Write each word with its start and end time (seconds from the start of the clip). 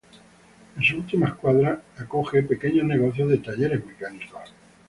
En 0.77 0.81
sus 0.81 0.93
últimas 0.97 1.35
cuadras, 1.35 1.77
acoge 1.99 2.41
pequeños 2.41 2.87
negocios 2.87 3.29
de 3.29 3.37
talleres 3.37 3.85
mecánicos. 3.85 4.51